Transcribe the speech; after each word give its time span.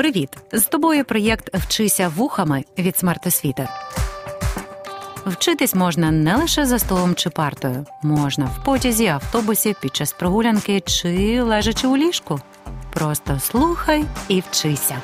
Привіт! 0.00 0.28
З 0.52 0.64
тобою 0.64 1.04
проєкт 1.04 1.54
Вчися 1.54 2.08
вухами 2.08 2.64
від 2.78 2.96
смертосвіти. 2.96 3.68
Вчитись 5.26 5.74
можна 5.74 6.10
не 6.10 6.36
лише 6.36 6.66
за 6.66 6.78
столом 6.78 7.14
чи 7.14 7.30
партою, 7.30 7.86
можна 8.02 8.44
в 8.44 8.64
потязі, 8.64 9.06
автобусі, 9.06 9.74
під 9.82 9.96
час 9.96 10.12
прогулянки 10.12 10.80
чи 10.80 11.42
лежачи 11.42 11.86
у 11.86 11.96
ліжку. 11.96 12.40
Просто 12.92 13.40
слухай 13.40 14.04
і 14.28 14.40
вчися. 14.40 14.96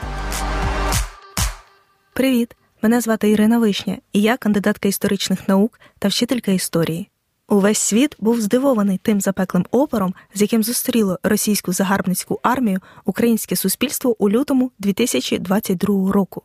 Привіт! 2.12 2.56
Мене 2.82 3.00
звати 3.00 3.30
Ірина 3.30 3.58
Вишня, 3.58 3.98
і 4.12 4.22
я 4.22 4.36
кандидатка 4.36 4.88
історичних 4.88 5.48
наук 5.48 5.80
та 5.98 6.08
вчителька 6.08 6.50
історії. 6.50 7.10
Увесь 7.48 7.78
світ 7.78 8.16
був 8.18 8.40
здивований 8.40 9.00
тим 9.02 9.20
запеклим 9.20 9.66
опором, 9.70 10.14
з 10.34 10.42
яким 10.42 10.62
зустріло 10.62 11.18
російську 11.22 11.72
загарбницьку 11.72 12.40
армію 12.42 12.80
українське 13.04 13.56
суспільство 13.56 14.16
у 14.18 14.30
лютому 14.30 14.70
2022 14.78 16.12
року. 16.12 16.42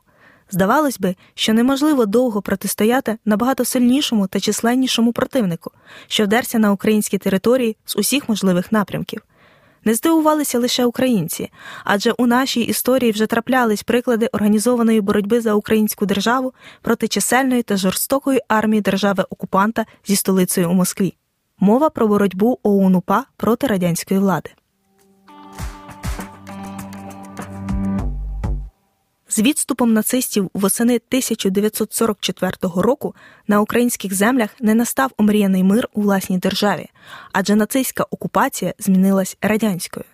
Здавалось 0.52 1.00
би, 1.00 1.16
що 1.34 1.54
неможливо 1.54 2.06
довго 2.06 2.42
протистояти 2.42 3.18
набагато 3.26 3.66
сильнішому 3.66 4.28
та 4.28 4.40
численнішому 4.40 5.14
противнику, 5.14 5.72
що 6.08 6.24
вдерся 6.24 6.60
на 6.60 6.72
українські 6.72 7.18
території 7.18 7.78
з 7.86 7.96
усіх 7.96 8.30
можливих 8.30 8.72
напрямків. 8.72 9.22
Не 9.86 9.94
здивувалися 9.94 10.60
лише 10.60 10.86
українці, 10.86 11.52
адже 11.84 12.12
у 12.12 12.28
нашій 12.28 12.62
історії 12.62 13.12
вже 13.12 13.26
траплялись 13.26 13.84
приклади 13.84 14.30
організованої 14.32 15.02
боротьби 15.02 15.42
за 15.42 15.54
українську 15.54 16.06
державу 16.06 16.54
проти 16.82 17.08
чисельної 17.08 17.64
та 17.64 17.78
жорстокої 17.78 18.40
армії 18.48 18.82
держави-окупанта 18.82 19.86
зі 20.06 20.16
столицею 20.16 20.70
у 20.70 20.74
Москві. 20.74 21.14
Мова 21.60 21.90
про 21.90 22.08
боротьбу 22.08 22.60
ОУН-УПА 22.64 23.24
проти 23.38 23.68
радянської 23.68 24.20
влади. 24.20 24.50
З 29.32 29.40
відступом 29.40 29.94
нацистів 29.94 30.50
восени 30.54 30.96
1944 30.96 32.52
року 32.62 33.16
на 33.48 33.62
українських 33.62 34.14
землях 34.14 34.50
не 34.60 34.76
настав 34.76 35.12
омріяний 35.18 35.64
мир 35.64 35.90
у 35.94 36.02
власній 36.02 36.38
державі, 36.38 36.90
адже 37.32 37.56
нацистська 37.56 38.06
окупація 38.12 38.74
змінилась 38.80 39.38
радянською. 39.42 40.06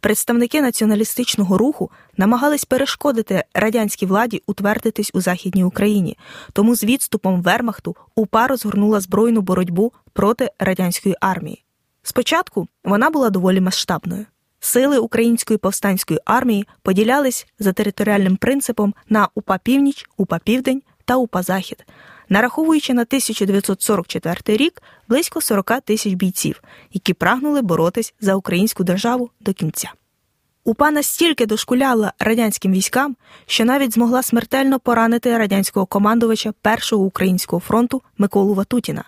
Представники 0.00 0.62
націоналістичного 0.62 1.58
руху 1.58 1.90
намагались 2.16 2.64
перешкодити 2.64 3.44
радянській 3.54 4.06
владі 4.06 4.42
утвердитись 4.46 5.10
у 5.14 5.20
Західній 5.20 5.64
Україні, 5.64 6.18
тому 6.52 6.74
з 6.74 6.84
відступом 6.84 7.42
Вермахту 7.42 7.96
УПА 8.14 8.46
розгорнула 8.46 9.00
збройну 9.00 9.40
боротьбу 9.40 9.92
проти 10.12 10.50
радянської 10.58 11.16
армії. 11.20 11.64
Спочатку 12.02 12.68
вона 12.84 13.10
була 13.10 13.30
доволі 13.30 13.60
масштабною. 13.60 14.26
Сили 14.64 14.98
української 14.98 15.58
повстанської 15.58 16.20
армії 16.24 16.66
поділялись 16.82 17.46
за 17.58 17.72
територіальним 17.72 18.36
принципом 18.36 18.94
на 19.08 19.28
УПА 19.34 19.58
Північ, 19.58 20.06
УПА 20.16 20.38
Південь 20.38 20.82
та 21.04 21.16
УПА 21.16 21.42
Захід, 21.42 21.86
нараховуючи 22.28 22.94
на 22.94 23.02
1944 23.02 24.56
рік 24.56 24.82
близько 25.08 25.40
40 25.40 25.80
тисяч 25.84 26.12
бійців, 26.12 26.62
які 26.92 27.14
прагнули 27.14 27.62
боротись 27.62 28.14
за 28.20 28.34
українську 28.34 28.84
державу 28.84 29.30
до 29.40 29.52
кінця. 29.52 29.92
УПА 30.64 30.90
настільки 30.90 31.46
дошкуляла 31.46 32.12
радянським 32.18 32.72
військам, 32.72 33.16
що 33.46 33.64
навіть 33.64 33.94
змогла 33.94 34.22
смертельно 34.22 34.80
поранити 34.80 35.38
радянського 35.38 35.86
командувача 35.86 36.52
Першого 36.62 37.04
українського 37.04 37.60
фронту 37.60 38.02
Миколу 38.18 38.54
Ватутіна. 38.54 39.04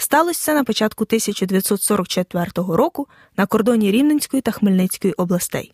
Сталося 0.00 0.44
це 0.44 0.54
на 0.54 0.64
початку 0.64 1.04
1944 1.04 2.46
року 2.56 3.08
на 3.36 3.46
кордоні 3.46 3.90
Рівненської 3.90 4.42
та 4.42 4.50
Хмельницької 4.50 5.12
областей. 5.12 5.72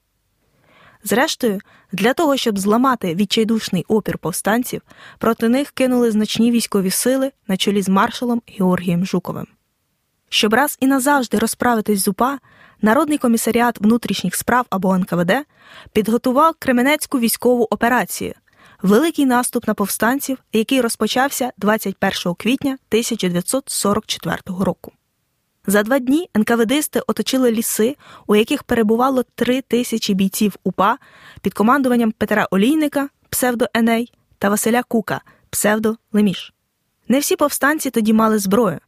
Зрештою, 1.04 1.60
для 1.92 2.14
того, 2.14 2.36
щоб 2.36 2.58
зламати 2.58 3.14
відчайдушний 3.14 3.84
опір 3.88 4.18
повстанців, 4.18 4.82
проти 5.18 5.48
них 5.48 5.70
кинули 5.70 6.10
значні 6.10 6.50
військові 6.50 6.90
сили 6.90 7.32
на 7.48 7.56
чолі 7.56 7.82
з 7.82 7.88
маршалом 7.88 8.42
Георгієм 8.58 9.06
Жуковим. 9.06 9.46
Щоб 10.28 10.54
раз 10.54 10.76
і 10.80 10.86
назавжди 10.86 11.38
розправитись 11.38 12.00
з 12.00 12.08
УПА, 12.08 12.38
Народний 12.82 13.18
комісаріат 13.18 13.80
внутрішніх 13.80 14.34
справ 14.34 14.66
або 14.70 14.98
НКВД 14.98 15.32
підготував 15.92 16.54
Кременецьку 16.58 17.18
військову 17.18 17.68
операцію, 17.70 18.34
великий 18.82 19.26
наступ 19.26 19.68
на 19.68 19.74
повстанців, 19.74 20.38
який 20.52 20.80
розпочався 20.80 21.52
21 21.58 22.34
квітня 22.34 22.72
1944 22.72 24.38
року. 24.46 24.92
За 25.66 25.82
два 25.82 25.98
дні 25.98 26.28
НКВДисти 26.36 27.00
оточили 27.06 27.52
ліси, 27.52 27.96
у 28.26 28.36
яких 28.36 28.62
перебувало 28.62 29.22
три 29.34 29.60
тисячі 29.60 30.14
бійців 30.14 30.56
УПА 30.64 30.98
під 31.42 31.54
командуванням 31.54 32.12
Петра 32.12 32.48
Олійника, 32.50 33.08
псевдо 33.28 33.66
Еней, 33.74 34.12
та 34.38 34.48
Василя 34.48 34.82
Кука, 34.82 35.20
псевдо 35.50 35.96
Леміш. 36.12 36.52
Не 37.08 37.18
всі 37.18 37.36
повстанці 37.36 37.90
тоді 37.90 38.12
мали 38.12 38.38
зброю. 38.38 38.78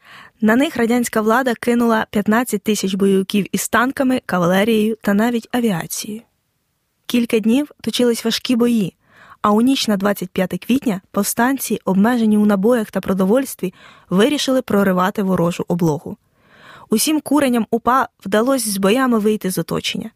На 0.41 0.57
них 0.57 0.77
радянська 0.77 1.21
влада 1.21 1.55
кинула 1.55 2.07
15 2.11 2.63
тисяч 2.63 2.95
бойовиків 2.95 3.47
із 3.53 3.69
танками, 3.69 4.23
кавалерією 4.27 4.97
та 5.03 5.15
навіть 5.15 5.49
авіацією. 5.53 6.23
Кілька 7.07 7.39
днів 7.39 7.71
точились 7.81 8.25
важкі 8.25 8.57
бої, 8.57 8.95
а 9.43 9.51
у 9.51 9.61
ніч 9.61 9.89
на 9.89 9.97
25 9.97 10.65
квітня 10.67 11.01
повстанці, 11.11 11.81
обмежені 11.85 12.39
у 12.39 12.47
набоях 12.47 12.91
та 12.91 13.01
продовольстві, 13.01 13.75
вирішили 14.11 14.63
проривати 14.63 15.23
ворожу 15.23 15.65
облогу. 15.69 16.17
Усім 16.91 17.21
куренням 17.21 17.67
УПА 17.71 18.09
вдалося 18.27 18.71
з 18.71 18.77
боями 18.77 19.19
вийти 19.19 19.51
з 19.51 19.59
оточення. 19.59 20.11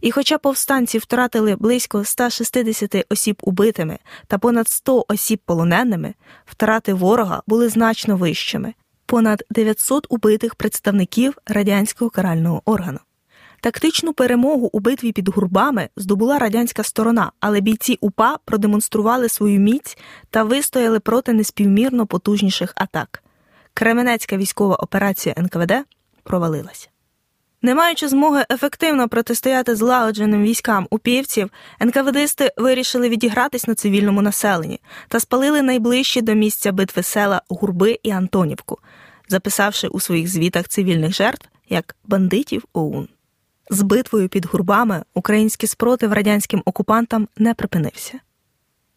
І 0.00 0.10
хоча 0.10 0.38
повстанці 0.38 0.98
втратили 0.98 1.56
близько 1.56 2.04
160 2.04 3.06
осіб 3.08 3.36
убитими 3.42 3.98
та 4.26 4.38
понад 4.38 4.68
100 4.68 5.04
осіб 5.08 5.40
полоненими, 5.44 6.14
втрати 6.46 6.94
ворога 6.94 7.42
були 7.46 7.68
значно 7.68 8.16
вищими 8.16 8.74
понад 9.06 9.44
900 9.50 10.06
убитих 10.08 10.54
представників 10.54 11.34
радянського 11.46 12.10
карального 12.10 12.62
органу. 12.64 12.98
Тактичну 13.64 14.12
перемогу 14.12 14.70
у 14.72 14.80
битві 14.80 15.12
під 15.12 15.28
гурбами 15.28 15.88
здобула 15.96 16.38
радянська 16.38 16.82
сторона, 16.82 17.32
але 17.40 17.60
бійці 17.60 17.98
УПА 18.00 18.38
продемонстрували 18.44 19.28
свою 19.28 19.60
міць 19.60 19.98
та 20.30 20.42
вистояли 20.42 21.00
проти 21.00 21.32
неспівмірно 21.32 22.06
потужніших 22.06 22.72
атак. 22.76 23.22
Кременецька 23.74 24.36
військова 24.36 24.76
операція 24.76 25.34
НКВД 25.38 25.72
провалилася. 26.22 26.88
Не 27.62 27.74
маючи 27.74 28.08
змоги 28.08 28.44
ефективно 28.50 29.08
протистояти 29.08 29.76
злагодженим 29.76 30.42
військам 30.42 30.86
упівців, 30.90 31.50
НКВДисти 31.80 32.52
вирішили 32.56 33.08
відігратись 33.08 33.68
на 33.68 33.74
цивільному 33.74 34.22
населенні 34.22 34.80
та 35.08 35.20
спалили 35.20 35.62
найближчі 35.62 36.22
до 36.22 36.34
місця 36.34 36.72
битви 36.72 37.02
села 37.02 37.42
Гурби 37.48 37.98
і 38.02 38.10
Антонівку, 38.10 38.78
записавши 39.28 39.88
у 39.88 40.00
своїх 40.00 40.28
звітах 40.28 40.68
цивільних 40.68 41.14
жертв 41.14 41.48
як 41.68 41.96
бандитів 42.04 42.64
ОУН. 42.72 43.08
З 43.70 43.82
битвою 43.82 44.28
під 44.28 44.46
гурбами 44.46 45.02
український 45.14 45.68
спротив 45.68 46.12
радянським 46.12 46.62
окупантам 46.64 47.28
не 47.36 47.54
припинився. 47.54 48.20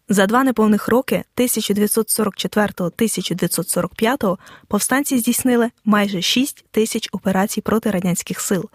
За 0.10 0.26
два 0.26 0.44
неповних 0.44 0.88
роки 0.88 1.24
1944-1945 1.38 4.38
повстанці 4.68 5.18
здійснили 5.18 5.70
майже 5.86 6.22
6 6.22 6.66
тисяч 6.72 7.10
операцій 7.12 7.62
проти 7.62 7.92
радянських 7.92 8.42
сил, 8.42 8.70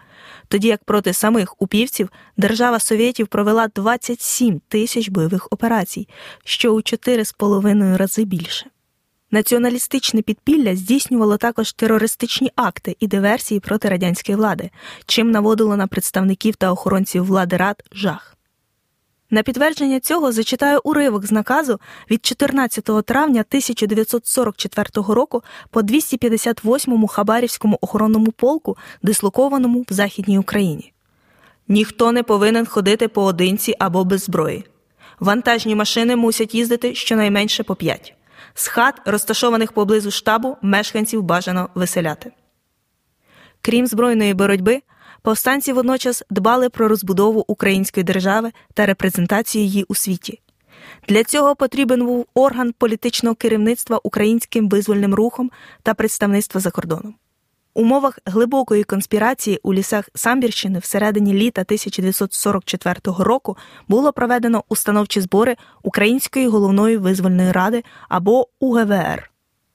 тоді 0.47 0.67
як 0.67 0.83
проти 0.83 1.13
самих 1.13 1.61
упівців 1.61 2.09
держава 2.37 2.79
Совєтів 2.79 3.27
провела 3.27 3.67
27 3.75 4.61
тисяч 4.67 5.09
бойових 5.09 5.47
операцій, 5.51 6.07
що 6.45 6.73
у 6.73 6.77
4,5 6.77 7.97
рази 7.97 8.25
більше. 8.25 8.65
Націоналістичне 9.33 10.21
підпілля 10.21 10.75
здійснювало 10.75 11.37
також 11.37 11.73
терористичні 11.73 12.51
акти 12.55 12.95
і 12.99 13.07
диверсії 13.07 13.59
проти 13.59 13.89
радянської 13.89 14.35
влади, 14.35 14.69
чим 15.05 15.31
наводило 15.31 15.77
на 15.77 15.87
представників 15.87 16.55
та 16.55 16.71
охоронців 16.71 17.25
влади 17.25 17.57
рад 17.57 17.83
жах. 17.91 18.37
На 19.29 19.43
підтвердження 19.43 19.99
цього 19.99 20.31
зачитаю 20.31 20.79
уривок 20.83 21.25
з 21.25 21.31
наказу 21.31 21.79
від 22.11 22.25
14 22.25 22.83
травня 23.05 23.43
1944 23.49 24.87
року 24.95 25.43
по 25.69 25.81
258-му 25.81 27.07
Хабарівському 27.07 27.77
охоронному 27.81 28.31
полку, 28.31 28.77
дислокованому 29.01 29.85
в 29.89 29.93
Західній 29.93 30.39
Україні. 30.39 30.93
Ніхто 31.67 32.11
не 32.11 32.23
повинен 32.23 32.65
ходити 32.65 33.07
поодинці 33.07 33.75
або 33.79 34.03
без 34.03 34.23
зброї. 34.23 34.65
Вантажні 35.19 35.75
машини 35.75 36.15
мусять 36.15 36.55
їздити 36.55 36.95
щонайменше 36.95 37.63
по 37.63 37.75
п'ять. 37.75 38.15
З 38.53 38.67
хат, 38.67 39.01
розташованих 39.05 39.71
поблизу 39.71 40.11
штабу, 40.11 40.57
мешканців 40.61 41.23
бажано 41.23 41.69
виселяти. 41.75 42.31
Крім 43.61 43.87
збройної 43.87 44.33
боротьби, 44.33 44.81
повстанці 45.21 45.73
водночас 45.73 46.23
дбали 46.29 46.69
про 46.69 46.87
розбудову 46.87 47.45
української 47.47 48.03
держави 48.03 48.51
та 48.73 48.85
репрезентацію 48.85 49.63
її 49.63 49.83
у 49.87 49.95
світі. 49.95 50.39
Для 51.07 51.23
цього 51.23 51.55
потрібен 51.55 52.05
був 52.05 52.25
орган 52.33 52.73
політичного 52.77 53.35
керівництва 53.35 53.99
українським 54.03 54.69
визвольним 54.69 55.13
рухом 55.13 55.51
та 55.83 55.93
представництва 55.93 56.61
за 56.61 56.71
кордоном. 56.71 57.15
Умовах 57.75 58.19
глибокої 58.25 58.83
конспірації 58.83 59.59
у 59.63 59.73
лісах 59.73 60.09
Самбірщини 60.15 60.79
всередині 60.79 61.33
літа 61.33 61.61
1944 61.61 62.95
року 63.05 63.57
було 63.87 64.13
проведено 64.13 64.63
установчі 64.69 65.21
збори 65.21 65.55
Української 65.83 66.47
головної 66.47 66.97
визвольної 66.97 67.51
ради 67.51 67.83
або 68.09 68.47
УГВР. 68.59 69.31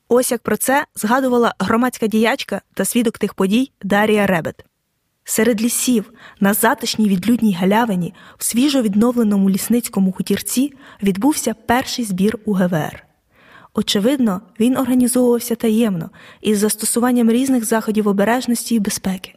Ось 0.08 0.32
як 0.32 0.42
про 0.42 0.56
це 0.56 0.86
згадувала 0.94 1.54
громадська 1.58 2.06
діячка 2.06 2.60
та 2.74 2.84
свідок 2.84 3.18
тих 3.18 3.34
подій 3.34 3.72
Дарія 3.82 4.26
Ребет. 4.26 4.64
Серед 5.24 5.62
лісів 5.62 6.12
на 6.40 6.54
затишній 6.54 7.08
відлюдній 7.08 7.54
галявині 7.54 8.14
в 8.38 8.44
свіжо 8.44 8.82
відновленому 8.82 9.50
лісницькому 9.50 10.12
хутірці 10.12 10.72
відбувся 11.02 11.54
перший 11.54 12.04
збір 12.04 12.38
УГВР. 12.44 13.07
Очевидно, 13.74 14.40
він 14.60 14.76
організовувався 14.76 15.54
таємно 15.54 16.10
із 16.40 16.58
застосуванням 16.58 17.30
різних 17.30 17.64
заходів 17.64 18.08
обережності 18.08 18.74
і 18.74 18.78
безпеки. 18.78 19.34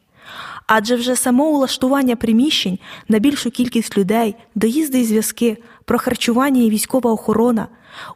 Адже 0.68 0.96
вже 0.96 1.16
само 1.16 1.50
улаштування 1.50 2.16
приміщень 2.16 2.80
на 3.08 3.20
більшу 3.20 3.52
кількість 3.52 3.98
людей, 3.98 4.36
доїзди 4.56 5.00
і 5.00 5.06
зв'язки, 5.06 5.58
про 5.86 6.00
харчування 6.00 6.62
і 6.62 6.70
військова 6.70 7.12
охорона 7.12 7.68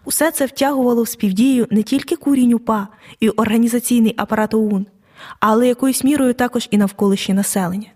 усе 0.06 0.32
це 0.32 0.46
втягувало 0.46 1.04
в 1.04 1.08
співдію 1.08 1.68
не 1.72 1.84
тільки 1.84 2.16
курінь 2.16 2.54
УПА 2.54 2.88
і 3.20 3.30
організаційний 3.30 4.14
апарат 4.18 4.54
ОУН, 4.54 4.86
але 5.40 5.68
якоюсь 5.68 6.04
мірою 6.04 6.34
також 6.34 6.68
і 6.72 6.78
навколишнє 6.78 7.36
населення. 7.36 7.88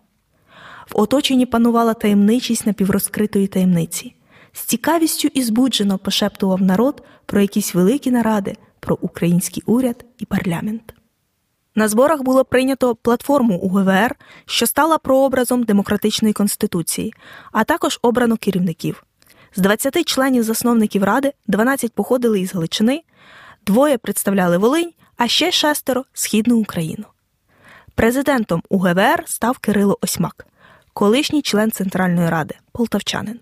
В 0.92 1.02
оточенні 1.02 1.46
панувала 1.46 1.94
таємничість 1.94 2.66
напіврозкритої 2.66 3.48
таємниці. 3.48 4.14
З 4.54 4.62
цікавістю 4.62 5.28
і 5.34 5.44
збуджено 5.44 5.98
пошептував 5.98 6.62
народ 6.62 7.04
про 7.26 7.42
якісь 7.42 7.76
великі 7.76 8.12
наради, 8.12 8.56
про 8.80 8.98
український 9.02 9.64
уряд 9.66 10.06
і 10.18 10.26
парламент. 10.26 10.94
На 11.76 11.88
зборах 11.88 12.22
було 12.22 12.46
прийнято 12.46 12.96
платформу 12.96 13.58
УГВР, 13.58 14.16
що 14.46 14.68
стала 14.68 14.98
прообразом 14.98 15.64
демократичної 15.64 16.34
конституції, 16.34 17.14
а 17.52 17.64
також 17.64 18.00
обрано 18.02 18.38
керівників. 18.38 19.04
З 19.56 19.62
20 19.62 20.06
членів 20.06 20.44
засновників 20.44 21.04
ради 21.04 21.34
12 21.48 21.94
походили 21.94 22.40
із 22.40 22.54
Галичини, 22.54 23.04
двоє 23.66 23.98
представляли 23.98 24.58
Волинь, 24.58 24.92
а 25.18 25.28
ще 25.28 25.52
шестеро 25.52 26.06
східну 26.14 26.58
Україну. 26.58 27.06
Президентом 27.96 28.64
УГВР 28.70 29.24
став 29.26 29.58
Кирило 29.58 29.98
Осьмак, 30.02 30.48
колишній 30.94 31.42
член 31.42 31.72
Центральної 31.72 32.30
ради, 32.30 32.56
полтавчанин. 32.72 33.40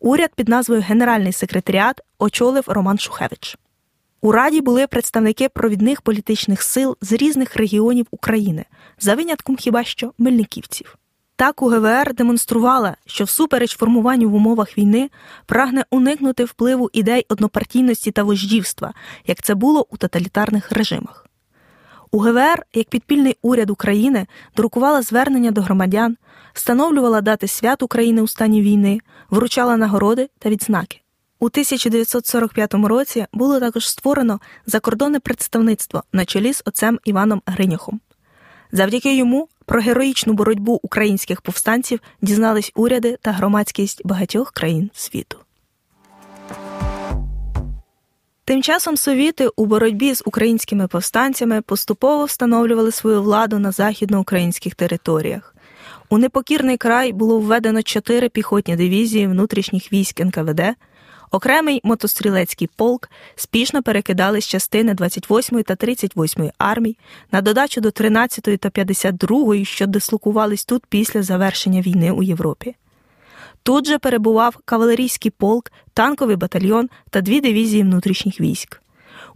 Уряд 0.00 0.30
під 0.34 0.48
назвою 0.48 0.80
Генеральний 0.80 1.32
секретаріат 1.32 2.00
очолив 2.18 2.64
Роман 2.66 2.98
Шухевич. 2.98 3.56
У 4.20 4.32
Раді 4.32 4.60
були 4.60 4.86
представники 4.86 5.48
провідних 5.48 6.02
політичних 6.02 6.62
сил 6.62 6.96
з 7.00 7.12
різних 7.12 7.56
регіонів 7.56 8.06
України, 8.10 8.64
за 8.98 9.14
винятком 9.14 9.56
хіба 9.56 9.84
що 9.84 10.12
мельниківців. 10.18 10.96
Так 11.36 11.62
УГВР 11.62 12.14
демонструвала, 12.14 12.96
що 13.06 13.24
всупереч 13.24 13.76
формуванню 13.76 14.30
в 14.30 14.34
умовах 14.34 14.78
війни 14.78 15.10
прагне 15.46 15.84
уникнути 15.90 16.44
впливу 16.44 16.90
ідей 16.92 17.26
однопартійності 17.28 18.10
та 18.10 18.22
вождівства, 18.22 18.94
як 19.26 19.42
це 19.42 19.54
було 19.54 19.86
у 19.90 19.96
тоталітарних 19.96 20.72
режимах. 20.72 21.29
УГВР, 22.12 22.64
як 22.74 22.88
підпільний 22.88 23.36
уряд 23.42 23.70
України, 23.70 24.26
друкувала 24.56 25.02
звернення 25.02 25.50
до 25.50 25.60
громадян, 25.60 26.16
встановлювала 26.52 27.20
дати 27.20 27.48
свят 27.48 27.82
України 27.82 28.22
у 28.22 28.28
стані 28.28 28.62
війни, 28.62 29.00
вручала 29.30 29.76
нагороди 29.76 30.28
та 30.38 30.48
відзнаки. 30.48 31.00
У 31.38 31.46
1945 31.46 32.74
році 32.74 33.26
було 33.32 33.60
також 33.60 33.88
створено 33.88 34.40
закордонне 34.66 35.20
представництво 35.20 36.02
на 36.12 36.24
чолі 36.24 36.52
з 36.52 36.62
отцем 36.66 36.98
Іваном 37.04 37.42
Гриняхом. 37.46 38.00
Завдяки 38.72 39.16
йому 39.16 39.48
про 39.66 39.80
героїчну 39.80 40.32
боротьбу 40.32 40.80
українських 40.82 41.40
повстанців 41.40 42.00
дізнались 42.22 42.72
уряди 42.74 43.18
та 43.22 43.32
громадськість 43.32 44.06
багатьох 44.06 44.52
країн 44.52 44.90
світу. 44.94 45.38
Тим 48.50 48.62
часом 48.62 48.96
совіти 48.96 49.48
у 49.56 49.66
боротьбі 49.66 50.14
з 50.14 50.22
українськими 50.26 50.88
повстанцями 50.88 51.62
поступово 51.62 52.24
встановлювали 52.24 52.92
свою 52.92 53.22
владу 53.22 53.58
на 53.58 53.72
західноукраїнських 53.72 54.74
територіях. 54.74 55.54
У 56.08 56.18
непокірний 56.18 56.76
край 56.76 57.12
було 57.12 57.40
введено 57.40 57.82
чотири 57.82 58.28
піхотні 58.28 58.76
дивізії 58.76 59.26
внутрішніх 59.26 59.92
військ 59.92 60.20
НКВД. 60.20 60.60
Окремий 61.30 61.80
мотострілецький 61.84 62.70
полк 62.76 63.10
спішно 63.36 63.82
перекидали 63.82 64.40
з 64.40 64.46
частини 64.46 64.94
28 64.94 65.62
та 65.62 65.76
38 65.76 66.50
армій 66.58 66.96
на 67.32 67.40
додачу 67.40 67.80
до 67.80 67.90
13 67.90 68.60
та 68.60 68.70
52, 68.70 69.64
що 69.64 69.86
дислокувались 69.86 70.64
тут 70.64 70.86
після 70.86 71.22
завершення 71.22 71.80
війни 71.80 72.10
у 72.10 72.22
Європі. 72.22 72.74
Тут 73.62 73.86
же 73.86 73.98
перебував 73.98 74.56
кавалерійський 74.64 75.30
полк, 75.30 75.72
танковий 75.94 76.36
батальйон 76.36 76.88
та 77.10 77.20
дві 77.20 77.40
дивізії 77.40 77.82
внутрішніх 77.82 78.40
військ. 78.40 78.82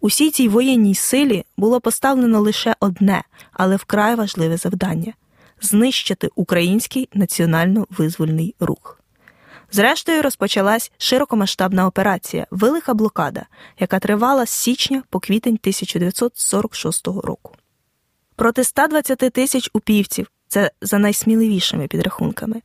Усій 0.00 0.30
цій 0.30 0.48
воєнній 0.48 0.94
силі 0.94 1.44
було 1.56 1.80
поставлено 1.80 2.40
лише 2.40 2.74
одне, 2.80 3.24
але 3.52 3.76
вкрай 3.76 4.14
важливе 4.14 4.56
завдання 4.56 5.12
знищити 5.60 6.30
український 6.34 7.08
національно-визвольний 7.14 8.54
рух. 8.60 9.00
Зрештою, 9.72 10.22
розпочалась 10.22 10.92
широкомасштабна 10.98 11.86
операція 11.86 12.46
Велика 12.50 12.94
блокада, 12.94 13.46
яка 13.78 13.98
тривала 13.98 14.46
з 14.46 14.50
січня 14.50 15.02
по 15.10 15.20
квітень 15.20 15.58
1946 15.62 17.06
року. 17.06 17.52
Проти 18.36 18.64
120 18.64 19.18
тисяч 19.18 19.70
упівців, 19.72 20.30
це 20.48 20.70
за 20.80 20.98
найсміливішими 20.98 21.86
підрахунками, 21.86 22.62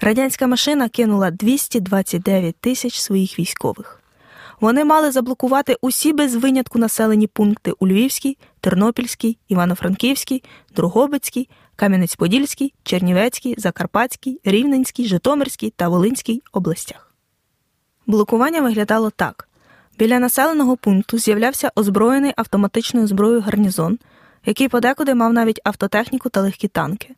радянська 0.00 0.46
машина 0.46 0.88
кинула 0.88 1.30
229 1.30 2.56
тисяч 2.56 3.00
своїх 3.00 3.38
військових. 3.38 4.00
Вони 4.60 4.84
мали 4.84 5.10
заблокувати 5.10 5.76
усі 5.80 6.12
без 6.12 6.34
винятку 6.34 6.78
населені 6.78 7.26
пункти 7.26 7.72
у 7.78 7.86
Львівській, 7.86 8.38
Тернопільській, 8.60 9.38
Івано-Франківській, 9.48 10.42
Другобицькій, 10.76 11.48
Кам'янець-Подільський, 11.76 12.72
Чернівецький, 12.82 13.54
Закарпатський, 13.58 14.40
Рівненський, 14.44 15.06
Житомирський 15.06 15.72
та 15.76 15.88
Волинський 15.88 16.42
областях. 16.52 17.14
Блокування 18.06 18.60
виглядало 18.60 19.10
так: 19.10 19.48
біля 19.98 20.18
населеного 20.18 20.76
пункту 20.76 21.18
з'являвся 21.18 21.72
озброєний 21.76 22.32
автоматичною 22.36 23.06
зброєю 23.06 23.40
гарнізон, 23.40 23.98
який 24.46 24.68
подекуди 24.68 25.14
мав 25.14 25.32
навіть 25.32 25.60
автотехніку 25.64 26.28
та 26.28 26.40
легкі 26.40 26.68
танки. 26.68 27.14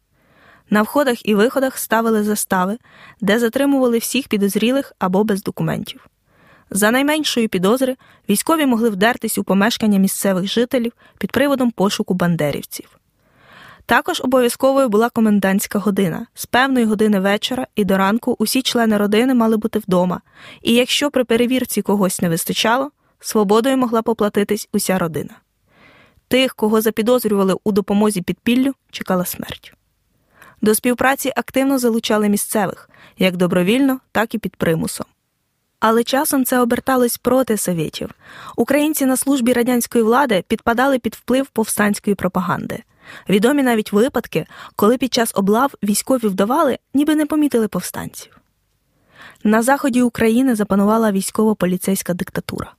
На 0.72 0.82
входах 0.82 1.28
і 1.28 1.34
виходах 1.34 1.78
ставили 1.78 2.24
застави, 2.24 2.78
де 3.20 3.38
затримували 3.38 3.98
всіх 3.98 4.28
підозрілих 4.28 4.92
або 4.98 5.24
без 5.24 5.42
документів. 5.42 6.06
За 6.70 6.90
найменшої 6.90 7.48
підозри 7.48 7.96
військові 8.28 8.66
могли 8.66 8.90
вдертись 8.90 9.38
у 9.38 9.44
помешкання 9.44 9.98
місцевих 9.98 10.46
жителів 10.46 10.92
під 11.18 11.32
приводом 11.32 11.70
пошуку 11.70 12.14
бандерівців. 12.14 12.98
Також 13.86 14.20
обов'язковою 14.20 14.88
була 14.88 15.10
комендантська 15.10 15.78
година. 15.78 16.26
З 16.34 16.46
певної 16.46 16.86
години 16.86 17.20
вечора 17.20 17.66
і 17.74 17.84
до 17.84 17.96
ранку 17.96 18.36
усі 18.38 18.62
члени 18.62 18.96
родини 18.96 19.34
мали 19.34 19.56
бути 19.56 19.78
вдома, 19.78 20.20
і 20.62 20.74
якщо 20.74 21.10
при 21.10 21.24
перевірці 21.24 21.82
когось 21.82 22.20
не 22.20 22.28
вистачало, 22.28 22.90
свободою 23.20 23.76
могла 23.76 24.02
поплатитись 24.02 24.68
уся 24.72 24.98
родина. 24.98 25.34
Тих, 26.28 26.54
кого 26.54 26.80
запідозрювали 26.80 27.56
у 27.64 27.72
допомозі 27.72 28.22
підпіллю, 28.22 28.72
чекала 28.90 29.24
смерть. 29.24 29.74
До 30.62 30.74
співпраці 30.74 31.32
активно 31.36 31.78
залучали 31.78 32.28
місцевих 32.28 32.88
як 33.18 33.36
добровільно, 33.36 34.00
так 34.12 34.34
і 34.34 34.38
під 34.38 34.56
примусом. 34.56 35.06
Але 35.80 36.04
часом 36.04 36.44
це 36.44 36.60
оберталось 36.60 37.18
проти 37.18 37.56
совєтів. 37.56 38.10
Українці 38.56 39.06
на 39.06 39.16
службі 39.16 39.52
радянської 39.52 40.04
влади 40.04 40.44
підпадали 40.48 40.98
під 40.98 41.14
вплив 41.14 41.46
повстанської 41.46 42.14
пропаганди. 42.14 42.82
Відомі 43.28 43.62
навіть 43.62 43.92
випадки, 43.92 44.46
коли 44.76 44.98
під 44.98 45.14
час 45.14 45.32
облав 45.34 45.72
військові 45.82 46.26
вдавали, 46.26 46.78
ніби 46.94 47.14
не 47.14 47.26
помітили 47.26 47.68
повстанців. 47.68 48.38
На 49.44 49.62
заході 49.62 50.02
України 50.02 50.54
запанувала 50.54 51.12
військово-поліцейська 51.12 52.14
диктатура. 52.14 52.72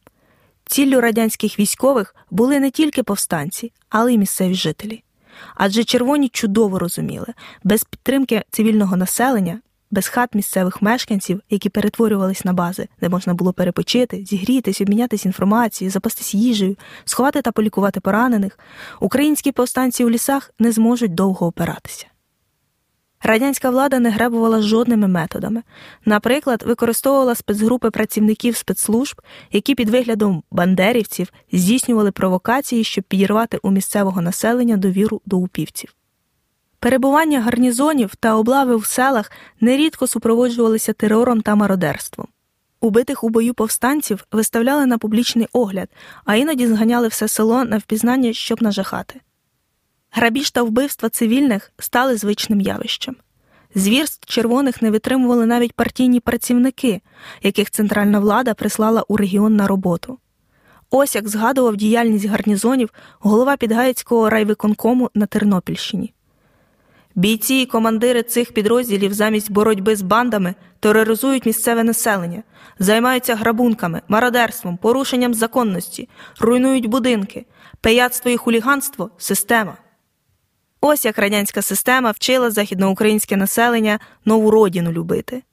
Ціллю 0.66 1.02
радянських 1.02 1.60
військових 1.60 2.16
були 2.32 2.60
не 2.60 2.72
тільки 2.72 3.04
повстанці, 3.04 3.72
але 3.90 4.14
й 4.14 4.18
місцеві 4.18 4.54
жителі. 4.54 5.04
Адже 5.56 5.84
червоні 5.84 6.30
чудово 6.30 6.80
розуміли, 6.80 7.28
без 7.64 7.84
підтримки 7.84 8.44
цивільного 8.52 8.98
населення 8.98 9.60
без 9.94 10.08
хат 10.08 10.36
місцевих 10.36 10.82
мешканців, 10.82 11.42
які 11.50 11.70
перетворювались 11.70 12.46
на 12.46 12.54
бази, 12.54 12.88
де 13.02 13.10
можна 13.10 13.34
було 13.34 13.54
перепочити, 13.54 14.26
зігрітись, 14.26 14.82
обмінятися 14.82 15.30
інформацією, 15.30 15.92
запастись 15.92 16.34
їжею, 16.34 16.76
сховати 17.06 17.42
та 17.42 17.52
полікувати 17.52 18.00
поранених, 18.00 18.60
українські 19.00 19.52
повстанці 19.52 20.06
у 20.06 20.10
лісах 20.10 20.52
не 20.60 20.72
зможуть 20.72 21.14
довго 21.14 21.48
опиратися. 21.48 22.06
Радянська 23.26 23.70
влада 23.70 24.00
не 24.00 24.10
гребувала 24.10 24.62
жодними 24.62 25.08
методами. 25.08 25.64
Наприклад, 26.06 26.64
використовувала 26.68 27.36
спецгрупи 27.36 27.92
працівників 27.92 28.56
спецслужб, 28.56 29.22
які 29.52 29.76
під 29.76 29.90
виглядом 29.90 30.44
бандерівців 30.52 31.34
здійснювали 31.52 32.12
провокації, 32.12 32.84
щоб 32.84 33.04
підірвати 33.04 33.60
у 33.62 33.72
місцевого 33.72 34.22
населення 34.22 34.78
довіру 34.78 35.22
до 35.26 35.38
упівців. 35.38 35.96
Перебування 36.80 37.42
гарнізонів 37.42 38.16
та 38.16 38.36
облави 38.36 38.76
в 38.76 38.86
селах 38.86 39.32
нерідко 39.62 40.08
супроводжувалися 40.08 40.94
терором 40.94 41.42
та 41.42 41.56
мародерством. 41.56 42.28
Убитих 42.82 43.24
у 43.24 43.30
бою 43.30 43.54
повстанців 43.54 44.26
виставляли 44.32 44.86
на 44.86 44.98
публічний 44.98 45.48
огляд, 45.54 45.90
а 46.26 46.36
іноді 46.36 46.68
зганяли 46.68 47.08
все 47.08 47.28
село 47.28 47.64
на 47.64 47.78
впізнання, 47.78 48.34
щоб 48.34 48.62
нажахати. 48.62 49.20
Грабіж 50.16 50.52
та 50.52 50.64
вбивства 50.64 51.10
цивільних 51.10 51.72
стали 51.80 52.18
звичним 52.18 52.62
явищем. 52.62 53.16
Звірств 53.76 54.34
червоних 54.34 54.82
не 54.82 54.92
витримували 54.92 55.46
навіть 55.46 55.74
партійні 55.74 56.20
працівники, 56.20 57.02
яких 57.44 57.72
центральна 57.72 58.20
влада 58.20 58.54
прислала 58.54 59.04
у 59.08 59.18
регіон 59.18 59.56
на 59.56 59.68
роботу. 59.68 60.18
Ось 60.90 61.16
як 61.16 61.28
згадував 61.28 61.76
діяльність 61.76 62.26
гарнізонів 62.26 62.90
голова 63.20 63.58
Підгаїцького 63.58 64.30
райвиконкому 64.30 65.10
на 65.16 65.26
Тернопільщині. 65.26 66.14
Бійці 67.16 67.56
і 67.56 67.66
командири 67.66 68.24
цих 68.24 68.54
підрозділів 68.54 69.14
замість 69.14 69.52
боротьби 69.52 69.96
з 69.96 70.02
бандами 70.02 70.56
тероризують 70.80 71.46
місцеве 71.46 71.84
населення, 71.84 72.44
займаються 72.80 73.36
грабунками, 73.36 74.02
мародерством, 74.08 74.78
порушенням 74.78 75.34
законності, 75.34 76.10
руйнують 76.40 76.86
будинки, 76.86 77.46
пияцтво 77.82 78.32
і 78.32 78.38
хуліганство 78.38 79.10
система. 79.18 79.78
Ось 80.86 81.06
як 81.06 81.18
радянська 81.18 81.62
система 81.62 82.12
вчила 82.12 82.52
західноукраїнське 82.52 83.38
населення 83.38 84.00
нову 84.26 84.52
родину 84.52 84.92
любити. 84.92 85.44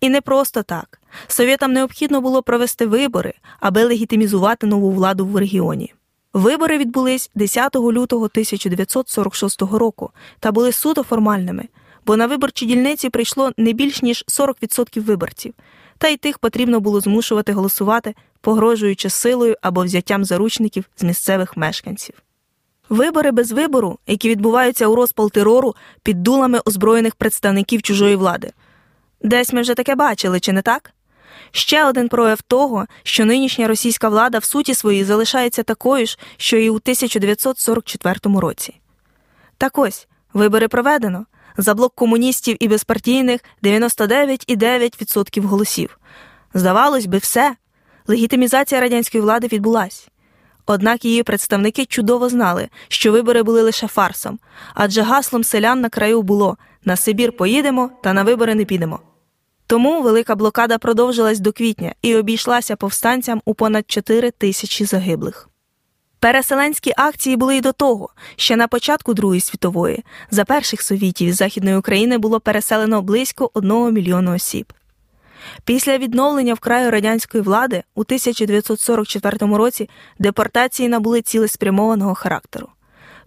І 0.00 0.08
не 0.08 0.20
просто 0.20 0.62
так. 0.62 1.00
Совєтам 1.28 1.72
необхідно 1.72 2.20
було 2.20 2.42
провести 2.42 2.86
вибори, 2.86 3.34
аби 3.60 3.84
легітимізувати 3.84 4.66
нову 4.66 4.90
владу 4.90 5.26
в 5.26 5.36
регіоні. 5.36 5.94
Вибори 6.32 6.78
відбулись 6.78 7.30
10 7.34 7.76
лютого 7.76 8.24
1946 8.24 9.62
року 9.62 10.10
та 10.40 10.52
були 10.52 10.72
суто 10.72 11.02
формальними, 11.02 11.68
бо 12.06 12.16
на 12.16 12.26
виборчі 12.26 12.66
дільниці 12.66 13.10
прийшло 13.10 13.52
не 13.56 13.72
більш 13.72 14.02
ніж 14.02 14.24
40% 14.28 15.00
виборців, 15.00 15.54
та 15.98 16.08
й 16.08 16.16
тих 16.16 16.38
потрібно 16.38 16.80
було 16.80 17.00
змушувати 17.00 17.52
голосувати, 17.52 18.14
погрожуючи 18.40 19.10
силою 19.10 19.56
або 19.62 19.84
взяттям 19.84 20.24
заручників 20.24 20.84
з 20.96 21.02
місцевих 21.02 21.56
мешканців. 21.56 22.14
Вибори 22.88 23.30
без 23.30 23.52
вибору, 23.52 23.98
які 24.06 24.28
відбуваються 24.28 24.86
у 24.86 24.94
розпал 24.94 25.30
терору 25.30 25.74
під 26.02 26.22
дулами 26.22 26.60
озброєних 26.64 27.14
представників 27.14 27.82
чужої 27.82 28.16
влади. 28.16 28.52
Десь 29.22 29.52
ми 29.52 29.60
вже 29.60 29.74
таке 29.74 29.94
бачили, 29.94 30.40
чи 30.40 30.52
не 30.52 30.62
так? 30.62 30.92
Ще 31.50 31.84
один 31.84 32.08
прояв 32.08 32.42
того, 32.42 32.86
що 33.02 33.24
нинішня 33.24 33.68
російська 33.68 34.08
влада 34.08 34.38
в 34.38 34.44
суті 34.44 34.74
своїй 34.74 35.04
залишається 35.04 35.62
такою 35.62 36.06
ж, 36.06 36.18
що 36.36 36.56
і 36.56 36.70
у 36.70 36.74
1944 36.74 38.40
році. 38.40 38.80
Так 39.58 39.78
ось 39.78 40.08
вибори 40.32 40.68
проведено. 40.68 41.26
За 41.56 41.74
блок 41.74 41.94
комуністів 41.94 42.56
і 42.60 42.68
безпартійних 42.68 43.40
99,9% 43.62 45.42
голосів. 45.42 45.98
Здавалось 46.54 47.06
би, 47.06 47.18
все. 47.18 47.56
Легітимізація 48.06 48.80
радянської 48.80 49.22
влади 49.22 49.46
відбулась. 49.46 50.08
Однак 50.70 51.04
її 51.04 51.22
представники 51.22 51.86
чудово 51.86 52.28
знали, 52.28 52.68
що 52.88 53.12
вибори 53.12 53.42
були 53.42 53.62
лише 53.62 53.86
фарсом, 53.86 54.38
адже 54.74 55.02
гаслом 55.02 55.44
селян 55.44 55.80
на 55.80 55.88
краю 55.88 56.22
було 56.22 56.56
на 56.84 56.96
Сибір 56.96 57.36
поїдемо 57.36 57.90
та 58.02 58.12
на 58.12 58.22
вибори 58.22 58.54
не 58.54 58.64
підемо. 58.64 59.00
Тому 59.66 60.02
велика 60.02 60.34
блокада 60.34 60.78
продовжилась 60.78 61.40
до 61.40 61.52
квітня 61.52 61.94
і 62.02 62.16
обійшлася 62.16 62.76
повстанцям 62.76 63.42
у 63.44 63.54
понад 63.54 63.90
4 63.90 64.30
тисячі 64.30 64.84
загиблих. 64.84 65.48
Переселенські 66.20 66.92
акції 66.96 67.36
були 67.36 67.56
й 67.56 67.60
до 67.60 67.72
того, 67.72 68.08
ще 68.36 68.56
на 68.56 68.68
початку 68.68 69.14
Другої 69.14 69.40
світової 69.40 70.04
за 70.30 70.44
перших 70.44 70.82
совітів 70.82 71.28
із 71.28 71.36
Західної 71.36 71.76
України 71.76 72.18
було 72.18 72.40
переселено 72.40 73.02
близько 73.02 73.50
1 73.54 73.92
мільйона 73.92 74.32
осіб. 74.32 74.72
Після 75.64 75.98
відновлення 75.98 76.54
в 76.54 76.58
краю 76.58 76.90
радянської 76.90 77.42
влади 77.42 77.82
у 77.94 78.00
1944 78.00 79.56
році 79.56 79.88
депортації 80.18 80.88
набули 80.88 81.22
цілеспрямованого 81.22 82.14
характеру. 82.14 82.68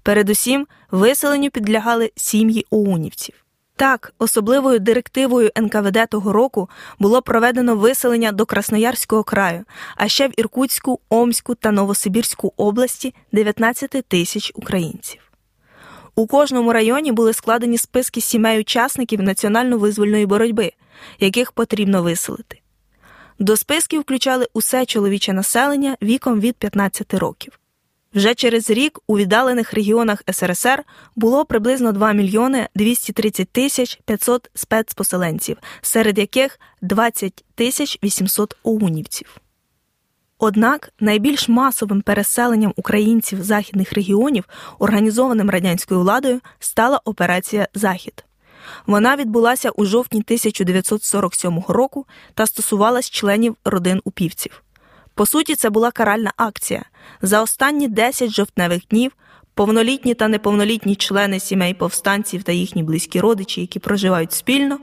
Передусім, 0.03 0.68
виселенню 0.91 1.50
підлягали 1.50 2.12
сім'ї 2.15 2.65
оунівців. 2.70 3.36
Так, 3.75 4.13
особливою 4.20 4.80
директивою 4.80 5.51
НКВД 5.58 6.10
того 6.10 6.34
року 6.34 6.70
було 7.00 7.22
проведено 7.22 7.75
виселення 7.75 8.32
до 8.32 8.46
Красноярського 8.46 9.24
краю, 9.24 9.63
а 9.96 10.08
ще 10.08 10.27
в 10.27 10.39
Іркутську, 10.39 11.00
Омську 11.10 11.56
та 11.56 11.72
Новосибірську 11.72 12.53
області 12.58 13.15
19 13.32 13.89
тисяч 14.08 14.51
українців. 14.56 15.22
У 16.15 16.27
кожному 16.27 16.74
районі 16.74 17.12
були 17.12 17.34
складені 17.34 17.77
списки 17.77 18.22
сімей 18.22 18.60
учасників 18.60 19.22
національно-визвольної 19.22 20.25
боротьби, 20.25 20.72
яких 21.20 21.51
потрібно 21.51 22.03
виселити. 22.03 22.62
До 23.39 23.58
списків 23.58 24.01
включали 24.01 24.48
усе 24.53 24.86
чоловіче 24.86 25.34
населення 25.34 25.98
віком 26.01 26.39
від 26.39 26.55
15 26.55 27.13
років. 27.13 27.60
Вже 28.13 28.36
через 28.36 28.70
рік 28.70 29.00
у 29.08 29.17
віддалених 29.17 29.74
регіонах 29.74 30.24
СРСР 30.31 30.84
було 31.15 31.46
приблизно 31.46 31.91
2 31.91 32.13
мільйони 32.13 32.67
230 32.75 33.50
тисяч 33.50 34.00
500 34.05 34.50
спецпоселенців, 34.53 35.58
серед 35.81 36.17
яких 36.17 36.60
20 36.81 37.46
тисяч 37.55 38.00
800 38.03 38.58
оунівців. 38.63 39.41
Однак 40.39 40.93
найбільш 41.00 41.50
масовим 41.50 42.01
переселенням 42.01 42.74
українців 42.75 43.43
західних 43.43 43.93
регіонів, 43.93 44.43
організованим 44.79 45.50
радянською 45.50 46.01
владою, 46.01 46.39
стала 46.60 47.01
операція 47.05 47.67
Захід. 47.74 48.25
Вона 48.88 49.15
відбулася 49.15 49.70
у 49.70 49.86
жовтні 49.86 50.20
1947 50.20 51.63
року 51.68 52.06
та 52.34 52.46
стосувалась 52.46 53.10
членів 53.10 53.56
родин 53.65 54.01
упівців. 54.03 54.63
По 55.15 55.25
суті, 55.25 55.56
це 55.56 55.70
була 55.70 55.91
каральна 55.91 56.32
акція. 56.38 56.86
За 57.22 57.41
останні 57.41 57.88
10 57.88 58.30
жовтневих 58.30 58.82
днів 58.89 59.12
повнолітні 59.53 60.13
та 60.13 60.27
неповнолітні 60.27 60.96
члени 60.96 61.39
сімей 61.39 61.74
повстанців 61.74 62.44
та 62.44 62.51
їхні 62.51 62.84
близькі 62.84 63.20
родичі, 63.20 63.62
які 63.62 63.80
проживають 63.80 64.34
спільно, 64.34 64.80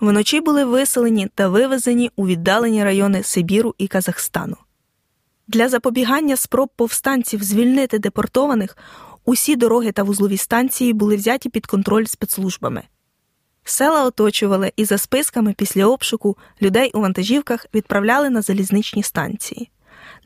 вночі 0.00 0.40
були 0.40 0.64
виселені 0.64 1.28
та 1.34 1.48
вивезені 1.48 2.10
у 2.16 2.26
віддалені 2.26 2.84
райони 2.84 3.22
Сибіру 3.22 3.74
і 3.78 3.88
Казахстану. 3.88 4.56
Для 5.48 5.68
запобігання 5.68 6.36
спроб 6.36 6.68
повстанців 6.76 7.42
звільнити 7.42 7.98
депортованих 7.98 8.76
усі 9.24 9.56
дороги 9.56 9.92
та 9.92 10.02
вузлові 10.02 10.36
станції 10.36 10.92
були 10.92 11.16
взяті 11.16 11.48
під 11.48 11.66
контроль 11.66 12.04
спецслужбами. 12.04 12.82
Села 13.68 14.04
оточували 14.04 14.72
і 14.76 14.84
за 14.84 14.98
списками 14.98 15.54
після 15.58 15.86
обшуку 15.86 16.36
людей 16.62 16.90
у 16.94 17.00
вантажівках 17.00 17.66
відправляли 17.74 18.30
на 18.30 18.42
залізничні 18.42 19.02
станції. 19.02 19.70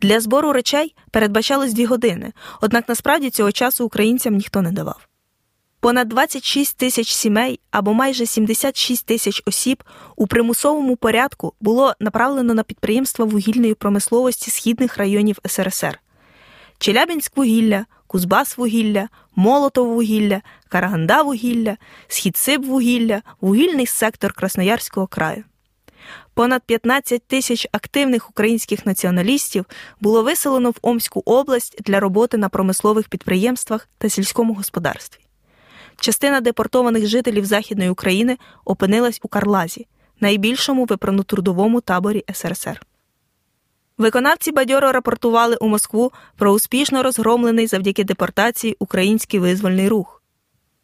Для 0.02 0.20
збору 0.20 0.52
речей 0.52 0.94
передбачалось 1.10 1.72
дві 1.72 1.84
години, 1.84 2.32
однак 2.60 2.88
насправді 2.88 3.30
цього 3.30 3.52
часу 3.52 3.84
українцям 3.84 4.34
ніхто 4.34 4.62
не 4.62 4.72
давав. 4.72 5.08
Понад 5.80 6.08
26 6.08 6.76
тисяч 6.76 7.12
сімей 7.12 7.60
або 7.70 7.94
майже 7.94 8.26
76 8.26 9.06
тисяч 9.06 9.42
осіб 9.46 9.84
у 10.16 10.26
примусовому 10.26 10.96
порядку 10.96 11.52
було 11.60 11.94
направлено 12.00 12.54
на 12.54 12.62
підприємства 12.62 13.24
вугільної 13.24 13.74
промисловості 13.74 14.50
східних 14.50 14.96
районів 14.96 15.38
СРСР. 15.46 16.00
Челябінськ 16.78 17.36
вугілля, 17.36 17.86
Кузбас 18.10 18.58
вугілля, 18.58 19.08
Молотов 19.36 19.88
вугілля, 19.88 20.42
Караганда 20.68 21.22
вугілля, 21.22 21.76
Східсиб 22.08 22.64
вугілля, 22.64 23.22
вугільний 23.40 23.86
сектор 23.86 24.32
Красноярського 24.32 25.06
краю. 25.06 25.44
Понад 26.34 26.62
15 26.62 27.22
тисяч 27.22 27.66
активних 27.72 28.30
українських 28.30 28.86
націоналістів 28.86 29.66
було 30.00 30.22
виселено 30.22 30.70
в 30.70 30.74
Омську 30.82 31.22
область 31.24 31.82
для 31.82 32.00
роботи 32.00 32.36
на 32.36 32.48
промислових 32.48 33.08
підприємствах 33.08 33.88
та 33.98 34.08
сільському 34.08 34.54
господарстві. 34.54 35.20
Частина 36.00 36.40
депортованих 36.40 37.06
жителів 37.06 37.44
Західної 37.44 37.90
України 37.90 38.38
опинилась 38.64 39.20
у 39.22 39.28
Карлазі, 39.28 39.86
найбільшому 40.20 40.86
виправно-трудовому 40.86 41.80
таборі 41.80 42.24
СРСР. 42.32 42.80
Виконавці 44.00 44.52
бадьоро 44.52 44.92
рапортували 44.92 45.56
у 45.60 45.68
Москву 45.68 46.12
про 46.36 46.52
успішно 46.52 47.02
розгромлений 47.02 47.66
завдяки 47.66 48.04
депортації 48.04 48.76
український 48.78 49.40
визвольний 49.40 49.88
рух. 49.88 50.22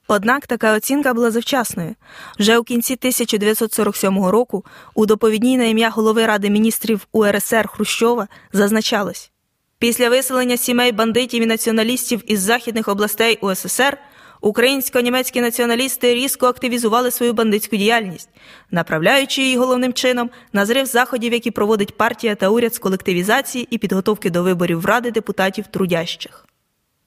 Однак 0.08 0.46
така 0.46 0.76
оцінка 0.76 1.14
була 1.14 1.30
завчасною. 1.30 1.94
Вже 2.38 2.58
у 2.58 2.64
кінці 2.64 2.92
1947 2.94 4.24
року 4.24 4.64
у 4.94 5.06
доповідній 5.06 5.56
на 5.56 5.64
ім'я 5.64 5.90
голови 5.90 6.26
Ради 6.26 6.50
міністрів 6.50 7.06
УРСР 7.12 7.68
Хрущова 7.68 8.28
зазначалось 8.52 9.30
після 9.78 10.08
виселення 10.08 10.56
сімей 10.56 10.92
бандитів 10.92 11.42
і 11.42 11.46
націоналістів 11.46 12.22
із 12.26 12.40
західних 12.40 12.88
областей 12.88 13.38
УССР 13.40 13.98
Українсько-німецькі 14.40 15.40
націоналісти 15.40 16.14
різко 16.14 16.46
активізували 16.46 17.10
свою 17.10 17.32
бандитську 17.32 17.76
діяльність, 17.76 18.28
направляючи 18.70 19.42
її 19.42 19.56
головним 19.56 19.92
чином 19.92 20.30
на 20.52 20.66
зрив 20.66 20.86
заходів, 20.86 21.32
які 21.32 21.50
проводить 21.50 21.96
партія 21.96 22.34
та 22.34 22.48
уряд 22.48 22.74
з 22.74 22.78
колективізації 22.78 23.68
і 23.70 23.78
підготовки 23.78 24.30
до 24.30 24.42
виборів 24.42 24.80
в 24.80 24.84
ради 24.84 25.10
депутатів 25.10 25.66
трудящих. 25.66 26.46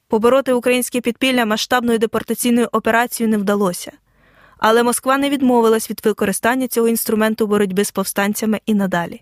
Побороти 0.08 0.54
українське 0.54 1.02
підпілля 1.02 1.46
масштабною 1.46 2.00
депортаційною 2.00 2.70
операцією 2.72 3.32
не 3.32 3.38
вдалося, 3.38 3.92
але 4.58 4.84
Москва 4.84 5.18
не 5.18 5.30
відмовилась 5.30 5.90
від 5.90 6.06
використання 6.06 6.68
цього 6.68 6.88
інструменту 6.88 7.48
боротьби 7.48 7.86
з 7.86 7.92
повстанцями 7.92 8.60
і 8.66 8.74
надалі. 8.74 9.22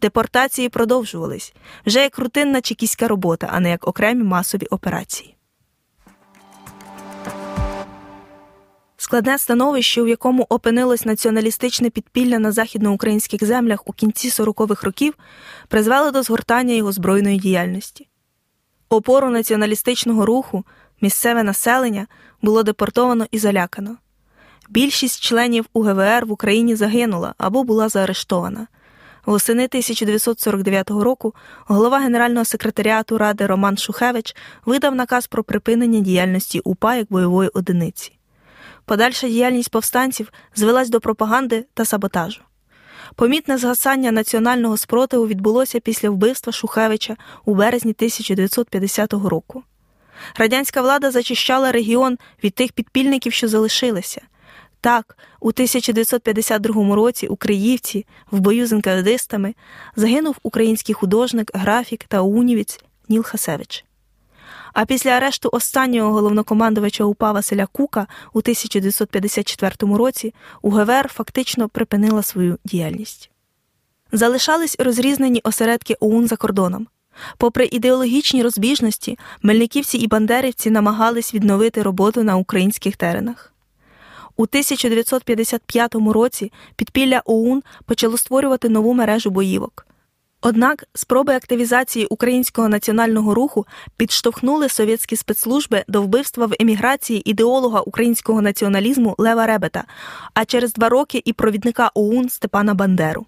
Депортації 0.00 0.68
продовжувались 0.68 1.54
вже 1.86 2.00
як 2.00 2.18
рутинна 2.18 2.60
чекіська 2.60 3.08
робота, 3.08 3.48
а 3.52 3.60
не 3.60 3.70
як 3.70 3.88
окремі 3.88 4.24
масові 4.24 4.66
операції. 4.66 5.36
Складне 9.12 9.38
становище, 9.38 10.02
у 10.02 10.06
якому 10.06 10.46
опинилось 10.48 11.04
націоналістичне 11.04 11.90
підпілля 11.90 12.38
на 12.38 12.52
західноукраїнських 12.52 13.44
землях 13.44 13.88
у 13.88 13.92
кінці 13.92 14.28
40-х 14.28 14.86
років, 14.86 15.14
призвело 15.68 16.10
до 16.10 16.22
згортання 16.22 16.74
його 16.74 16.92
збройної 16.92 17.38
діяльності. 17.38 18.08
Опору 18.88 19.30
націоналістичного 19.30 20.26
руху 20.26 20.64
місцеве 21.00 21.42
населення 21.42 22.06
було 22.42 22.62
депортовано 22.62 23.26
і 23.30 23.38
залякано. 23.38 23.96
Більшість 24.68 25.20
членів 25.20 25.64
УГВР 25.72 26.26
в 26.26 26.32
Україні 26.32 26.76
загинула 26.76 27.34
або 27.38 27.64
була 27.64 27.88
заарештована. 27.88 28.66
Восени 29.26 29.64
1949 29.64 30.90
року 30.90 31.34
голова 31.66 31.98
Генерального 31.98 32.44
секретаріату 32.44 33.18
Ради 33.18 33.46
Роман 33.46 33.78
Шухевич 33.78 34.36
видав 34.66 34.94
наказ 34.94 35.26
про 35.26 35.44
припинення 35.44 36.00
діяльності 36.00 36.60
УПА 36.60 36.94
як 36.94 37.06
бойової 37.10 37.48
одиниці. 37.48 38.12
Подальша 38.84 39.28
діяльність 39.28 39.70
повстанців 39.70 40.32
звелась 40.54 40.88
до 40.88 41.00
пропаганди 41.00 41.64
та 41.74 41.84
саботажу. 41.84 42.40
Помітне 43.14 43.58
згасання 43.58 44.12
національного 44.12 44.76
спротиву 44.76 45.26
відбулося 45.26 45.80
після 45.80 46.10
вбивства 46.10 46.52
Шухевича 46.52 47.16
у 47.44 47.54
березні 47.54 47.90
1950 47.90 49.12
року. 49.12 49.62
Радянська 50.36 50.82
влада 50.82 51.10
зачищала 51.10 51.72
регіон 51.72 52.18
від 52.44 52.54
тих 52.54 52.72
підпільників, 52.72 53.32
що 53.32 53.48
залишилися. 53.48 54.20
Так, 54.80 55.16
у 55.40 55.48
1952 55.48 56.94
році 56.94 57.26
у 57.26 57.36
Криївці, 57.36 58.06
в 58.30 58.40
бою 58.40 58.66
з 58.66 58.72
НКВДистами, 58.72 59.54
загинув 59.96 60.36
український 60.42 60.94
художник, 60.94 61.50
графік 61.54 62.04
та 62.04 62.20
унівець 62.20 62.80
Ніл 63.08 63.22
Хасевич. 63.22 63.84
А 64.72 64.84
після 64.84 65.10
арешту 65.10 65.48
останнього 65.52 66.12
головнокомандувача 66.12 67.04
УПА 67.04 67.32
Василя 67.32 67.66
Кука 67.66 68.06
у 68.32 68.38
1954 68.38 69.96
році 69.96 70.34
УГВР 70.62 71.08
фактично 71.08 71.68
припинила 71.68 72.22
свою 72.22 72.58
діяльність. 72.64 73.30
Залишались 74.12 74.76
розрізнені 74.78 75.40
осередки 75.44 75.96
ОУН 76.00 76.26
за 76.28 76.36
кордоном. 76.36 76.86
Попри 77.38 77.68
ідеологічні 77.72 78.42
розбіжності, 78.42 79.18
мельниківці 79.42 79.98
і 79.98 80.06
бандерівці 80.06 80.70
намагались 80.70 81.34
відновити 81.34 81.82
роботу 81.82 82.22
на 82.22 82.36
українських 82.36 82.96
теренах. 82.96 83.52
У 84.36 84.42
1955 84.42 85.94
році 85.94 86.52
підпілля 86.76 87.22
ОУН 87.24 87.62
почало 87.84 88.16
створювати 88.16 88.68
нову 88.68 88.94
мережу 88.94 89.30
боївок. 89.30 89.86
Однак 90.44 90.84
спроби 90.94 91.34
активізації 91.34 92.06
українського 92.06 92.68
національного 92.68 93.34
руху 93.34 93.66
підштовхнули 93.96 94.68
совєтські 94.68 95.16
спецслужби 95.16 95.84
до 95.88 96.02
вбивства 96.02 96.46
в 96.46 96.52
еміграції 96.60 97.30
ідеолога 97.30 97.80
українського 97.80 98.42
націоналізму 98.42 99.14
Лева 99.18 99.46
Ребета, 99.46 99.84
а 100.34 100.44
через 100.44 100.72
два 100.72 100.88
роки 100.88 101.22
і 101.24 101.32
провідника 101.32 101.90
ОУН 101.94 102.28
Степана 102.28 102.74
Бандеру. 102.74 103.26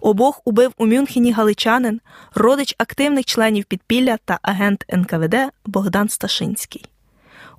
Обох 0.00 0.40
убив 0.44 0.72
у 0.76 0.86
Мюнхені 0.86 1.32
галичанин, 1.32 2.00
родич 2.34 2.74
активних 2.78 3.24
членів 3.24 3.64
підпілля 3.64 4.18
та 4.24 4.38
агент 4.42 4.84
НКВД 4.92 5.36
Богдан 5.66 6.08
Сташинський. 6.08 6.84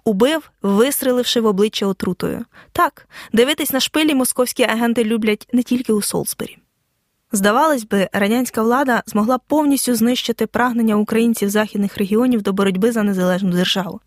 Убив, 0.03 0.51
вистріливши 0.61 1.41
в 1.41 1.45
обличчя 1.45 1.85
отрутою. 1.85 2.45
Так, 2.71 3.07
дивитись 3.33 3.73
на 3.73 3.79
шпилі 3.79 4.15
московські 4.15 4.63
агенти 4.63 5.03
люблять 5.03 5.47
не 5.53 5.63
тільки 5.63 5.93
у 5.93 6.01
Солсбері. 6.01 6.57
Здавалось 7.35 7.83
би, 7.83 8.09
радянська 8.13 8.63
влада 8.63 9.03
змогла 9.05 9.37
повністю 9.37 9.95
знищити 9.95 10.47
прагнення 10.47 10.95
українців 10.95 11.49
західних 11.49 11.97
регіонів 11.97 12.41
до 12.41 12.53
боротьби 12.53 12.91
за 12.91 13.03
незалежну 13.03 13.51
державу. 13.51 14.01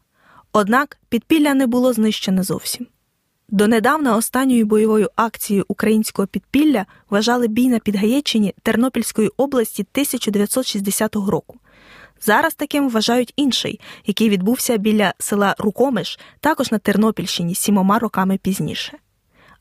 Однак 0.53 0.99
підпілля 1.09 1.55
не 1.55 1.67
було 1.67 1.93
знищене 1.93 2.43
зовсім. 2.43 2.87
Донедавна 3.49 4.17
останньою 4.17 4.67
бойовою 4.67 5.11
акцією 5.17 5.65
українського 5.69 6.29
підпілля 6.29 6.87
вважали 7.11 7.49
бій 7.49 7.69
на 7.69 7.79
Підгаєччині 7.79 8.55
Тернопільської 8.63 9.31
області 9.37 9.87
1960 9.93 11.17
року. 11.17 11.57
Зараз 12.21 12.55
таким 12.55 12.89
вважають 12.91 13.33
інший, 13.37 13.81
який 14.07 14.29
відбувся 14.29 14.77
біля 14.77 15.15
села 15.19 15.55
Рукомиш, 15.59 16.19
також 16.41 16.73
на 16.73 16.79
Тернопільщині 16.79 17.55
сімома 17.55 17.99
роками 17.99 18.39
пізніше 18.43 18.99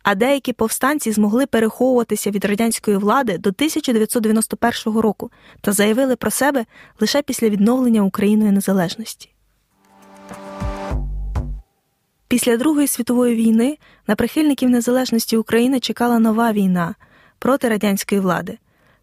а 0.09 0.15
деякі 0.15 0.53
повстанці 0.53 1.11
змогли 1.11 1.45
переховуватися 1.45 2.31
від 2.31 2.45
радянської 2.45 2.97
влади 2.97 3.37
до 3.37 3.49
1991 3.49 4.99
року 4.99 5.31
та 5.61 5.71
заявили 5.71 6.15
про 6.15 6.31
себе 6.31 6.65
лише 6.99 7.21
після 7.21 7.49
відновлення 7.49 8.01
Україною 8.01 8.51
незалежності. 8.51 9.29
Після 12.27 12.57
Другої 12.57 12.87
світової 12.87 13.35
війни 13.35 13.77
на 14.07 14.15
прихильників 14.15 14.69
незалежності 14.69 15.37
України 15.37 15.79
чекала 15.79 16.19
нова 16.19 16.51
війна 16.51 16.95
проти 17.39 17.69
радянської 17.69 18.21
влади. 18.21 18.57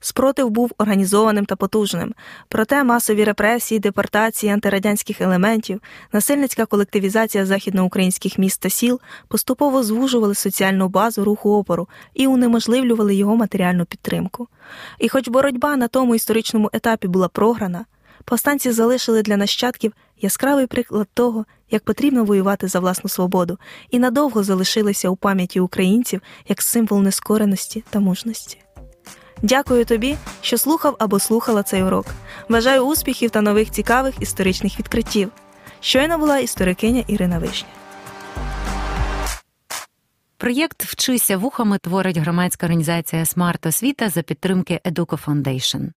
Спротив 0.04 0.50
був 0.50 0.72
організованим 0.78 1.44
та 1.44 1.56
потужним, 1.56 2.14
проте 2.48 2.84
масові 2.84 3.24
репресії, 3.24 3.78
депортації 3.78 4.52
антирадянських 4.52 5.20
елементів, 5.20 5.80
насильницька 6.12 6.66
колективізація 6.66 7.46
західноукраїнських 7.46 8.38
міст 8.38 8.60
та 8.60 8.70
сіл 8.70 9.00
поступово 9.28 9.82
звужували 9.82 10.34
соціальну 10.34 10.88
базу 10.88 11.24
руху 11.24 11.56
опору 11.56 11.88
і 12.14 12.26
унеможливлювали 12.26 13.14
його 13.14 13.36
матеріальну 13.36 13.84
підтримку. 13.84 14.48
І 14.98 15.08
хоч 15.08 15.28
боротьба 15.28 15.76
на 15.76 15.88
тому 15.88 16.14
історичному 16.14 16.70
етапі 16.72 17.08
була 17.08 17.28
програна, 17.28 17.84
повстанці 18.24 18.70
залишили 18.70 19.22
для 19.22 19.36
нащадків 19.36 19.92
яскравий 20.20 20.66
приклад 20.66 21.08
того, 21.14 21.44
як 21.70 21.84
потрібно 21.84 22.24
воювати 22.24 22.68
за 22.68 22.80
власну 22.80 23.10
свободу, 23.10 23.58
і 23.90 23.98
надовго 23.98 24.42
залишилися 24.42 25.08
у 25.08 25.16
пам'яті 25.16 25.60
українців 25.60 26.20
як 26.48 26.62
символ 26.62 27.02
нескореності 27.02 27.84
та 27.90 28.00
мужності. 28.00 28.63
Дякую 29.44 29.84
тобі, 29.84 30.16
що 30.40 30.58
слухав 30.58 30.96
або 30.98 31.18
слухала 31.18 31.62
цей 31.62 31.82
урок. 31.82 32.06
Бажаю 32.48 32.82
успіхів 32.82 33.30
та 33.30 33.40
нових 33.40 33.70
цікавих 33.70 34.14
історичних 34.20 34.78
відкриттів. 34.78 35.30
Щойно 35.80 36.18
була 36.18 36.38
історикиня 36.38 37.04
Ірина 37.08 37.38
Вишня. 37.38 37.68
Проєкт 40.36 40.84
Вчися 40.84 41.36
вухами 41.36 41.78
творить 41.78 42.16
громадська 42.16 42.66
організація 42.66 43.24
Смарт 43.24 43.66
Освіта 43.66 44.08
за 44.08 44.22
підтримки 44.22 44.80
Educo 44.84 45.24
Foundation. 45.24 45.88